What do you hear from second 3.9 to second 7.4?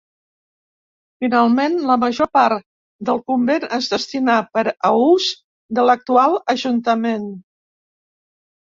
destinà per a ús de l'actual ajuntament.